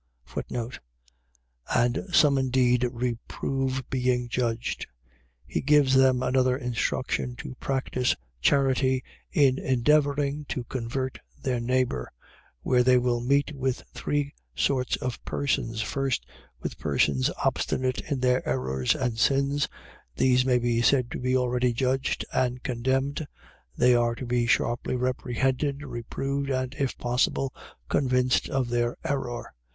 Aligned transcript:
And 1.75 2.05
some 2.11 2.39
indeed 2.39 2.85
reprove 2.91 3.87
being 3.91 4.29
judged.. 4.29 4.87
.He 5.45 5.61
gives 5.61 5.93
them 5.93 6.23
another 6.23 6.57
instruction 6.57 7.35
to 7.35 7.53
practice 7.59 8.15
charity 8.41 9.03
in 9.31 9.59
endeavouring 9.59 10.45
to 10.45 10.63
convert 10.63 11.19
their 11.39 11.59
neighbour, 11.59 12.11
where 12.63 12.81
they 12.81 12.97
will 12.97 13.21
meet 13.21 13.53
with 13.55 13.83
three 13.93 14.33
sorts 14.55 14.95
of 14.95 15.23
persons: 15.23 15.83
1st, 15.83 16.21
With 16.63 16.79
persons 16.79 17.29
obstinate 17.45 18.01
in 18.11 18.21
their 18.21 18.41
errors 18.49 18.95
and 18.95 19.19
sins; 19.19 19.69
these 20.15 20.43
may 20.43 20.57
be 20.57 20.81
said 20.81 21.11
to 21.11 21.19
be 21.19 21.37
already 21.37 21.73
judged 21.73 22.25
and 22.33 22.63
condemned; 22.63 23.27
they 23.77 23.93
are 23.93 24.15
to 24.15 24.25
be 24.25 24.47
sharply 24.47 24.95
reprehended, 24.95 25.83
reproved, 25.83 26.49
and 26.49 26.73
if 26.79 26.97
possible 26.97 27.53
convinced 27.87 28.49
of 28.49 28.69
their 28.69 28.97
error. 29.03 29.53